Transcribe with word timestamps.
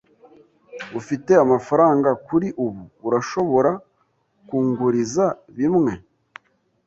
Ufite 0.99 1.31
amafaranga 1.43 2.09
kuri 2.27 2.47
ubu? 2.65 2.83
Urashobora 3.07 3.71
kunguriza 4.47 5.25
bimwe? 5.57 5.93